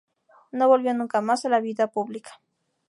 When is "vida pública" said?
1.59-2.41